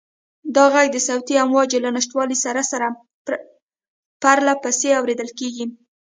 دا 0.55 0.63
غږ 0.73 0.87
د 0.93 0.97
صوتي 1.07 1.35
امواجو 1.43 1.83
له 1.85 1.89
نشتوالي 1.97 2.37
سره 2.45 2.61
سره 2.71 2.87
پرله 4.21 4.53
پسې 4.63 4.89
اورېدل 4.99 5.29
کېږي. 5.39 5.65